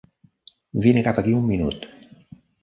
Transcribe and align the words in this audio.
Vine 0.85 1.03
cap 1.09 1.19
aquí 1.23 1.35
un 1.41 1.45
minut. 1.51 1.87